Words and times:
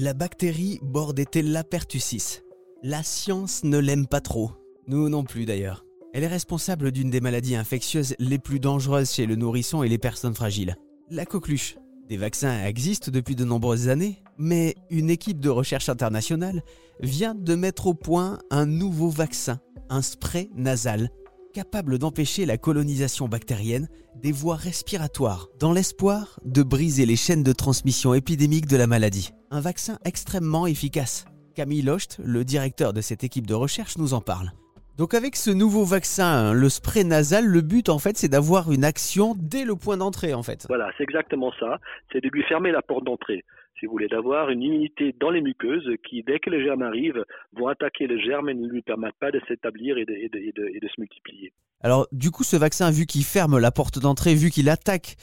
la 0.00 0.14
bactérie 0.14 0.78
Bordetella 0.80 1.62
pertussis. 1.62 2.40
La 2.82 3.02
science 3.02 3.64
ne 3.64 3.76
l'aime 3.76 4.06
pas 4.06 4.22
trop. 4.22 4.50
Nous 4.86 5.10
non 5.10 5.24
plus 5.24 5.44
d'ailleurs. 5.44 5.84
Elle 6.14 6.24
est 6.24 6.28
responsable 6.28 6.90
d'une 6.90 7.10
des 7.10 7.20
maladies 7.20 7.54
infectieuses 7.54 8.14
les 8.18 8.38
plus 8.38 8.60
dangereuses 8.60 9.10
chez 9.10 9.26
le 9.26 9.36
nourrisson 9.36 9.82
et 9.82 9.90
les 9.90 9.98
personnes 9.98 10.34
fragiles. 10.34 10.74
La 11.10 11.26
coqueluche. 11.26 11.76
Des 12.08 12.16
vaccins 12.16 12.64
existent 12.64 13.10
depuis 13.10 13.36
de 13.36 13.44
nombreuses 13.44 13.90
années, 13.90 14.22
mais 14.38 14.74
une 14.88 15.10
équipe 15.10 15.38
de 15.38 15.50
recherche 15.50 15.90
internationale 15.90 16.62
vient 17.00 17.34
de 17.34 17.54
mettre 17.54 17.86
au 17.86 17.92
point 17.92 18.38
un 18.50 18.64
nouveau 18.64 19.10
vaccin, 19.10 19.60
un 19.90 20.00
spray 20.00 20.48
nasal, 20.54 21.10
capable 21.52 21.98
d'empêcher 21.98 22.46
la 22.46 22.58
colonisation 22.58 23.28
bactérienne 23.28 23.88
des 24.16 24.32
voies 24.32 24.56
respiratoires, 24.56 25.48
dans 25.58 25.72
l'espoir 25.72 26.40
de 26.44 26.62
briser 26.62 27.06
les 27.06 27.16
chaînes 27.16 27.42
de 27.42 27.52
transmission 27.52 28.14
épidémique 28.14 28.66
de 28.66 28.76
la 28.76 28.86
maladie. 28.86 29.30
Un 29.50 29.60
vaccin 29.60 29.98
extrêmement 30.04 30.66
efficace. 30.66 31.24
Camille 31.54 31.82
Locht, 31.82 32.18
le 32.22 32.44
directeur 32.44 32.92
de 32.92 33.00
cette 33.00 33.24
équipe 33.24 33.46
de 33.46 33.54
recherche, 33.54 33.98
nous 33.98 34.14
en 34.14 34.20
parle. 34.20 34.52
Donc 35.00 35.14
avec 35.14 35.34
ce 35.34 35.50
nouveau 35.50 35.86
vaccin, 35.86 36.52
le 36.52 36.68
spray 36.68 37.04
nasal, 37.04 37.46
le 37.46 37.62
but 37.62 37.88
en 37.88 37.98
fait 37.98 38.18
c'est 38.18 38.28
d'avoir 38.28 38.70
une 38.70 38.84
action 38.84 39.34
dès 39.34 39.64
le 39.64 39.74
point 39.74 39.96
d'entrée 39.96 40.34
en 40.34 40.42
fait. 40.42 40.66
Voilà, 40.68 40.90
c'est 40.98 41.04
exactement 41.04 41.52
ça. 41.58 41.78
C'est 42.12 42.22
de 42.22 42.28
lui 42.28 42.42
fermer 42.42 42.70
la 42.70 42.82
porte 42.82 43.04
d'entrée 43.04 43.42
si 43.78 43.86
vous 43.86 43.92
voulez, 43.92 44.08
d'avoir 44.08 44.50
une 44.50 44.62
immunité 44.62 45.14
dans 45.18 45.30
les 45.30 45.40
muqueuses 45.40 45.88
qui, 46.06 46.22
dès 46.22 46.38
que 46.38 46.50
les 46.50 46.62
germes 46.62 46.82
arrivent, 46.82 47.24
vont 47.54 47.68
attaquer 47.68 48.06
le 48.08 48.18
germe 48.18 48.50
et 48.50 48.54
ne 48.54 48.68
lui 48.68 48.82
permettent 48.82 49.18
pas 49.18 49.30
de 49.30 49.40
s'établir 49.48 49.96
et 49.96 50.04
de, 50.04 50.88
se 50.94 51.00
multiplier. 51.00 51.50
Alors, 51.80 52.06
du 52.12 52.30
coup, 52.30 52.44
ce 52.44 52.56
vaccin, 52.56 52.90
vu 52.90 53.06
qu'il 53.06 53.24
ferme 53.24 53.58
la 53.58 53.70
porte 53.70 53.98
d'entrée, 53.98 54.34
vu 54.34 54.50
qu'il 54.50 54.68
attaque 54.68 55.16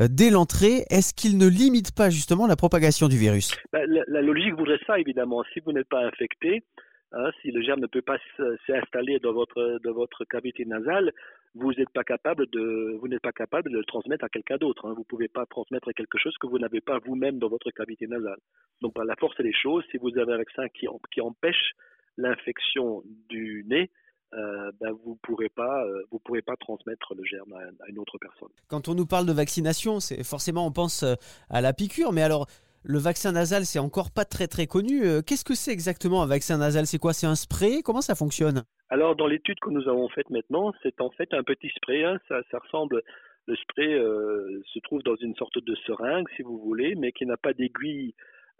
euh, 0.00 0.08
dès 0.10 0.30
l'entrée, 0.30 0.82
est-ce 0.90 1.14
qu'il 1.14 1.38
ne 1.38 1.46
limite 1.46 1.94
pas 1.94 2.10
justement 2.10 2.48
la 2.48 2.56
propagation 2.56 3.06
du 3.06 3.16
virus? 3.16 3.52
Ben, 3.72 3.88
la, 4.08 4.22
logique 4.22 4.56
voudrait 4.58 4.80
ça, 4.88 4.98
évidemment. 4.98 5.44
Si 5.52 5.60
vous 5.60 5.70
n'êtes 5.70 5.88
pas 5.88 6.04
infecté, 6.04 6.64
hein, 7.12 7.30
si 7.40 7.50
le 7.50 7.62
germe 7.62 7.80
ne 7.80 7.86
peut 7.86 8.02
pas 8.02 8.18
s'installer 8.66 9.18
dans 9.18 9.32
votre, 9.32 9.78
dans 9.82 9.92
votre 9.92 10.24
cavité 10.24 10.64
nasale, 10.64 11.12
vous 11.54 11.72
n'êtes 11.72 11.90
pas 11.90 12.04
capable 12.04 12.46
de 12.50 13.18
pas 13.22 13.32
capable 13.32 13.70
de 13.70 13.78
le 13.78 13.84
transmettre 13.84 14.24
à 14.24 14.28
quelqu'un 14.28 14.56
d'autre. 14.56 14.86
Hein. 14.86 14.92
Vous 14.94 15.00
ne 15.00 15.04
pouvez 15.04 15.28
pas 15.28 15.46
transmettre 15.46 15.92
quelque 15.94 16.18
chose 16.18 16.36
que 16.40 16.46
vous 16.46 16.58
n'avez 16.58 16.80
pas 16.80 16.98
vous-même 17.04 17.38
dans 17.38 17.48
votre 17.48 17.70
cavité 17.70 18.06
nasale. 18.06 18.38
Donc 18.80 18.94
par 18.94 19.04
la 19.04 19.16
force 19.16 19.36
des 19.40 19.52
choses, 19.52 19.84
si 19.90 19.98
vous 19.98 20.16
avez 20.18 20.32
un 20.32 20.38
vaccin 20.38 20.68
qui, 20.68 20.86
empêche 21.20 21.72
l'infection 22.16 23.02
du 23.28 23.64
nez, 23.68 23.90
euh, 24.32 24.70
ben 24.80 24.92
vous 25.04 25.18
pourrez 25.22 25.50
euh, 25.58 26.02
pourrez 26.24 26.42
pas 26.42 26.56
transmettre 26.56 27.14
le 27.14 27.24
germe 27.24 27.52
à, 27.52 27.88
une 27.88 27.98
autre 27.98 28.16
personne. 28.18 28.48
Quand 28.68 28.88
on 28.88 28.94
nous 28.94 29.06
parle 29.06 29.26
de 29.26 29.32
vaccination, 29.32 29.98
forcément 30.22 30.66
on 30.66 30.72
pense 30.72 31.02
euh, 31.02 31.14
à 31.50 31.60
la 31.60 31.72
piqûre, 31.72 32.12
mais 32.12 32.22
alors 32.22 32.46
le 32.82 32.98
vaccin 32.98 33.32
nasal, 33.32 33.64
c'est 33.64 33.78
encore 33.78 34.10
pas 34.10 34.24
très 34.24 34.46
très 34.46 34.66
connu. 34.66 35.02
Qu'est-ce 35.26 35.44
que 35.44 35.54
c'est 35.54 35.72
exactement 35.72 36.22
un 36.22 36.26
vaccin 36.26 36.58
nasal? 36.58 36.86
C'est 36.86 36.98
quoi? 36.98 37.12
C'est 37.12 37.26
un 37.26 37.34
spray? 37.34 37.82
Comment 37.82 38.00
ça 38.00 38.14
fonctionne? 38.14 38.64
Alors, 38.88 39.14
dans 39.16 39.26
l'étude 39.26 39.58
que 39.60 39.70
nous 39.70 39.88
avons 39.88 40.08
faite 40.08 40.30
maintenant, 40.30 40.72
c'est 40.82 41.00
en 41.00 41.10
fait 41.10 41.32
un 41.32 41.42
petit 41.42 41.68
spray. 41.76 42.04
Hein. 42.04 42.18
ça, 42.28 42.40
ça, 42.50 42.58
ressemble, 42.58 43.02
le 43.46 43.56
spray 43.56 43.94
euh, 43.94 44.62
se 44.72 44.78
trouve 44.80 45.02
dans 45.02 45.16
une 45.16 45.34
sorte 45.36 45.58
de 45.58 45.74
seringue, 45.86 46.26
si 46.36 46.42
vous 46.42 46.58
voulez, 46.58 46.94
mais 46.94 47.12
qui 47.12 47.26
n'a 47.26 47.36
pas 47.36 47.52
d'aiguille 47.52 48.14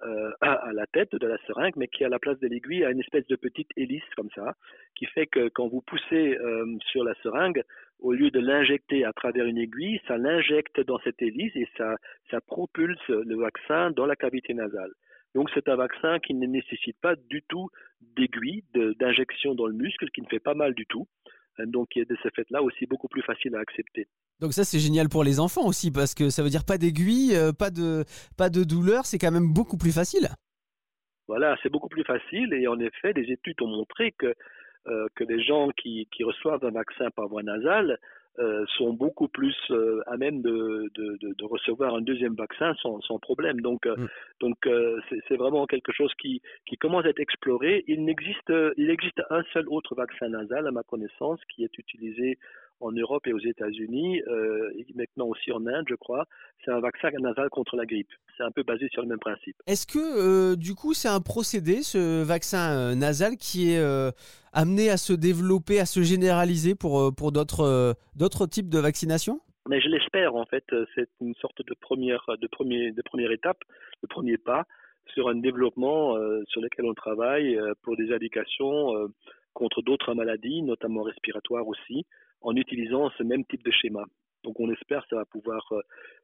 euh, 0.05 0.31
à, 0.41 0.73
la 0.73 0.87
tête 0.87 1.15
de 1.15 1.27
la 1.27 1.39
seringue, 1.47 1.75
mais 1.77 1.89
qui 1.89 2.05
à 2.05 2.09
la 2.09 2.19
place 2.19 2.39
de 2.41 2.49
l'aiguille 2.49 2.85
a 2.85 2.91
une 2.91 3.01
espèce 3.01 3.27
de 3.27 3.37
petite 3.37 3.71
hélice 3.77 4.03
comme 4.17 4.31
ça, 4.35 4.55
qui 4.95 5.07
fait 5.07 5.27
que 5.27 5.49
quand 5.49 5.69
vous 5.69 5.83
poussez 5.83 6.37
euh, 6.39 6.67
sur 6.91 7.05
la 7.05 7.15
seringue, 7.23 7.63
au 7.99 8.13
lieu 8.13 8.31
de 8.31 8.41
l'injecter 8.41 9.05
à 9.05 9.13
travers 9.13 9.45
une 9.45 9.59
aiguille, 9.59 10.01
ça 10.09 10.17
l'injecte 10.17 10.81
dans 10.81 10.99
cette 11.01 11.21
hélice 11.21 11.55
et 11.55 11.69
ça, 11.77 11.97
propulse 12.47 13.09
le 13.09 13.37
vaccin 13.37 13.91
dans 13.91 14.07
la 14.07 14.17
cavité 14.17 14.55
nasale. 14.55 14.91
Donc 15.35 15.51
c'est 15.55 15.69
un 15.69 15.77
vaccin 15.77 16.19
qui 16.19 16.35
ne 16.35 16.47
nécessite 16.47 16.97
pas 17.01 17.15
du 17.15 17.43
tout 17.49 17.69
d'aiguille, 18.01 18.65
d'injection 18.75 19.55
dans 19.55 19.67
le 19.67 19.75
muscle, 19.75 20.11
qui 20.11 20.23
ne 20.23 20.27
fait 20.27 20.41
pas 20.41 20.55
mal 20.55 20.75
du 20.75 20.87
tout. 20.87 21.07
Euh, 21.59 21.67
donc 21.67 21.89
qui 21.89 22.01
est 22.01 22.09
de 22.11 22.17
ce 22.23 22.29
fait-là 22.35 22.63
aussi 22.63 22.87
beaucoup 22.87 23.09
plus 23.09 23.23
facile 23.23 23.55
à 23.57 23.61
accepter. 23.61 24.07
Donc 24.41 24.53
ça 24.53 24.65
c'est 24.65 24.79
génial 24.79 25.09
pour 25.09 25.25
les 25.25 25.39
enfants 25.39 25.67
aussi 25.67 25.91
parce 25.91 26.15
que 26.15 26.31
ça 26.31 26.43
veut 26.43 26.51
dire 26.51 26.65
pas 26.65 26.79
d'aiguille, 26.79 27.37
euh, 27.37 27.53
pas 27.53 27.71
de 27.71 28.05
pas 28.37 28.49
de 28.51 28.65
douleur, 28.65 29.05
c'est 29.05 29.19
quand 29.19 29.33
même 29.33 29.53
beaucoup 29.53 29.77
plus 29.77 29.93
facile. 29.93 30.29
Voilà, 31.29 31.57
c'est 31.63 31.69
beaucoup 31.69 31.89
plus 31.89 32.05
facile 32.05 32.53
et 32.55 32.67
en 32.67 32.81
effet, 32.81 33.13
des 33.13 33.31
études 33.31 33.63
ont 33.63 33.69
montré 33.69 34.13
que 34.13 34.35
euh, 34.89 35.09
que 35.15 35.25
les 35.25 35.43
gens 35.43 35.69
qui, 35.77 36.09
qui 36.11 36.25
reçoivent 36.25 36.65
un 36.65 36.71
vaccin 36.71 37.11
par 37.11 37.29
voie 37.29 37.43
nasale 37.43 37.99
euh, 38.39 38.65
sont 38.79 38.95
beaucoup 38.95 39.29
plus 39.29 39.55
euh, 39.71 40.01
à 40.07 40.17
même 40.17 40.41
de, 40.41 40.91
de, 40.95 41.19
de, 41.21 41.45
recevoir 41.45 41.95
un 41.95 42.01
deuxième 42.01 42.35
vaccin 42.35 42.75
sans, 42.81 42.99
sans 43.03 43.19
problème. 43.19 43.61
Donc, 43.61 43.85
mm. 43.85 44.07
donc 44.41 44.57
c'est 45.29 45.37
vraiment 45.37 45.67
quelque 45.67 45.93
chose 45.93 46.13
qui, 46.15 46.41
qui 46.65 46.79
commence 46.79 47.05
à 47.05 47.11
être 47.11 47.21
exploré. 47.21 47.85
Il 47.89 48.07
n'existe, 48.07 48.53
il 48.79 48.89
existe 48.89 49.21
un 49.29 49.43
seul 49.53 49.69
autre 49.69 49.95
vaccin 49.95 50.31
nasal, 50.31 50.67
à 50.67 50.71
ma 50.71 50.83
connaissance, 50.83 51.41
qui 51.55 51.63
est 51.63 51.77
utilisé 51.77 52.39
en 52.91 52.93
Europe 52.93 53.27
et 53.27 53.33
aux 53.33 53.39
États-Unis, 53.39 54.23
euh, 54.29 54.71
et 54.77 54.87
maintenant 54.95 55.27
aussi 55.27 55.53
en 55.53 55.67
Inde, 55.67 55.87
je 55.89 55.95
crois. 55.95 56.27
C'est 56.65 56.71
un 56.71 56.81
vaccin 56.81 57.11
nasal 57.21 57.49
contre 57.51 57.77
la 57.77 57.87
grippe. 57.87 58.11
C'est 58.37 58.43
un 58.43 58.51
peu 58.51 58.63
basé 58.63 58.89
sur 58.91 59.03
le 59.03 59.09
même 59.09 59.19
principe. 59.19 59.57
Est-ce 59.67 59.87
que, 59.87 59.99
euh, 59.99 60.57
du 60.57 60.75
coup, 60.75 60.95
c'est 60.95 61.09
un 61.09 61.21
procédé, 61.21 61.83
ce 61.83 62.23
vaccin 62.23 62.77
euh, 62.77 62.95
nasal, 62.95 63.37
qui 63.37 63.73
est 63.73 63.81
amené 64.53 64.91
à 64.91 64.97
se 64.97 65.13
développer, 65.13 65.79
à 65.79 65.87
se 65.87 66.03
généraliser 66.03 66.75
pour, 66.75 67.15
pour 67.15 67.33
d'autres, 67.33 67.95
d'autres 68.17 68.47
types 68.47 68.69
de 68.69 68.79
vaccinations 68.79 69.41
mais 69.69 69.81
je 69.81 69.89
l'espère 69.89 70.35
en 70.35 70.47
fait, 70.47 70.65
c'est 70.95 71.09
une 71.21 71.35
sorte 71.35 71.59
de 71.65 71.75
première, 71.75 72.25
de 72.41 72.47
premier, 72.49 72.93
de 72.93 73.03
première 73.03 73.31
étape, 73.31 73.59
de 74.03 74.09
premier 74.09 74.39
pas 74.39 74.65
sur 75.13 75.29
un 75.29 75.37
développement 75.37 76.17
sur 76.49 76.61
lequel 76.63 76.87
on 76.87 76.95
travaille 76.95 77.61
pour 77.83 77.95
des 77.95 78.11
indications 78.11 79.11
contre 79.53 79.83
d'autres 79.83 80.15
maladies, 80.15 80.63
notamment 80.63 81.03
respiratoires 81.03 81.69
aussi, 81.69 82.07
en 82.43 82.57
utilisant 82.57 83.11
ce 83.19 83.23
même 83.23 83.45
type 83.45 83.65
de 83.65 83.71
schéma. 83.71 84.05
Donc 84.45 84.59
on 84.59 84.71
espère 84.73 85.03
que 85.03 85.09
ça 85.11 85.17
va 85.17 85.25
pouvoir 85.27 85.63
euh, 85.73 85.81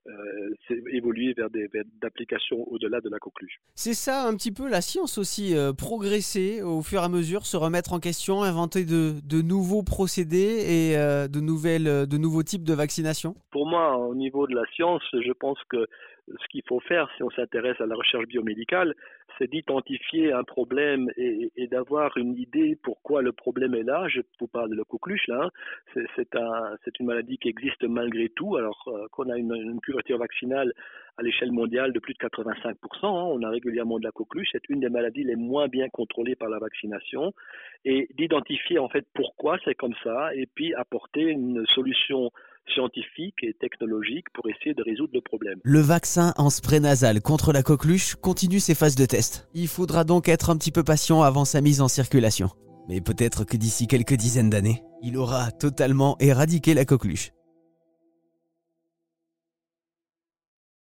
euh, 0.07 0.81
évoluer 0.93 1.35
vers 1.35 1.51
des 1.51 1.69
applications 2.03 2.67
au-delà 2.71 3.01
de 3.01 3.11
la 3.11 3.19
coqueluche. 3.19 3.61
C'est 3.75 3.95
ça 3.95 4.27
un 4.27 4.35
petit 4.35 4.53
peu 4.53 4.69
la 4.69 4.81
science 4.81 5.19
aussi, 5.19 5.55
euh, 5.55 5.73
progresser 5.73 6.63
au 6.63 6.83
fur 6.83 7.03
et 7.03 7.05
à 7.05 7.09
mesure, 7.09 7.45
se 7.45 7.57
remettre 7.57 7.93
en 7.93 8.01
question, 8.01 8.43
inventer 8.43 8.85
de, 8.85 9.15
de 9.23 9.43
nouveaux 9.43 9.83
procédés 9.83 10.37
et 10.37 10.97
de, 11.29 11.41
nouvelles, 11.41 12.07
de 12.07 12.17
nouveaux 12.17 12.43
types 12.43 12.65
de 12.65 12.75
vaccination? 12.75 13.35
Pour 13.51 13.67
moi, 13.67 13.97
au 13.99 14.15
niveau 14.15 14.47
de 14.47 14.55
la 14.55 14.65
science, 14.75 15.03
je 15.13 15.33
pense 15.33 15.59
que 15.69 15.87
ce 16.29 16.49
qu'il 16.49 16.63
faut 16.69 16.81
faire 16.81 17.09
si 17.17 17.23
on 17.23 17.31
s'intéresse 17.31 17.81
à 17.81 17.87
la 17.87 17.95
recherche 17.95 18.27
biomédicale, 18.27 18.95
c'est 19.39 19.51
d'identifier 19.51 20.33
un 20.33 20.45
problème 20.45 21.09
et, 21.17 21.51
d'avoir 21.69 22.17
une 22.17 22.37
idée 22.37 22.79
pourquoi 22.83 23.23
le 23.23 23.33
problème 23.33 23.75
est 23.75 23.83
là. 23.83 24.07
Je 24.09 24.21
vous 24.41 24.47
parle 24.47 24.71
de 24.71 24.77
la 24.77 24.85
coqueluche 24.85 25.27
là. 25.29 25.51
Hein. 25.95 26.77
C'est 26.85 27.01
une 27.01 27.07
maladie 27.07 27.39
qui 27.39 27.49
existe 27.49 27.83
malgré 27.85 28.29
tout. 28.31 28.57
Alors 28.57 28.85
euh, 28.89 29.07
qu'on 29.11 29.29
a 29.31 29.37
une, 29.37 29.81
couverture 29.85 30.19
vaccinale 30.19 30.73
à 31.19 31.23
l'échelle 31.23 31.53
mondiale 31.53 31.93
de 31.93 31.99
plus 31.99 32.15
de 32.15 32.19
85%, 32.19 32.75
hein. 33.05 33.11
on 33.11 33.43
a 33.43 33.51
régulièrement 33.51 33.99
de 33.99 34.05
la 34.05 34.13
coqueluche. 34.13 34.49
C'est 34.53 34.69
une 34.69 34.81
des 34.81 34.89
maladies 34.89 35.25
les 35.25 35.37
moins 35.37 35.69
bien 35.69 35.89
contrôlées 35.89 36.37
par 36.37 36.49
la 36.49 36.59
vaccination. 36.59 37.33
Et 37.85 38.09
d'identifier 38.17 38.79
en 38.79 38.89
fait 38.89 39.07
pourquoi 39.15 39.59
c'est 39.65 39.75
comme 39.75 39.95
ça 40.03 40.35
et 40.35 40.47
puis 40.47 40.75
apporter 40.75 41.23
une 41.23 41.67
solution 41.67 42.31
scientifique 42.73 43.43
et 43.43 43.55
technologique 43.55 44.27
pour 44.35 44.49
essayer 44.49 44.75
de 44.75 44.83
résoudre 44.83 45.13
le 45.15 45.21
problème. 45.21 45.59
Le 45.63 45.81
vaccin 45.81 46.33
en 46.37 46.51
spray 46.51 46.81
nasal 46.81 47.21
contre 47.21 47.53
la 47.53 47.63
coqueluche 47.63 48.17
continue 48.17 48.61
ses 48.61 48.75
phases 48.75 48.97
de 48.97 49.07
test. 49.07 49.49
Il 49.55 49.69
faudra 49.69 50.05
donc 50.05 50.29
être 50.29 50.51
un 50.51 50.57
petit 50.57 50.73
peu 50.73 50.85
patient 50.85 51.23
avant 51.23 51.45
sa 51.45 51.61
mise 51.61 51.81
en 51.81 51.89
circulation. 51.89 52.51
Mais 52.89 53.01
peut-être 53.01 53.45
que 53.45 53.57
d'ici 53.57 53.87
quelques 53.87 54.15
dizaines 54.15 54.51
d'années, 54.51 54.83
il 55.03 55.17
aura 55.17 55.51
totalement 55.51 56.17
éradiqué 56.21 56.75
la 56.75 56.85
coqueluche. 56.85 57.31